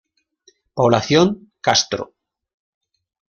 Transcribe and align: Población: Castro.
Población: 0.73 1.51
Castro. 1.61 2.15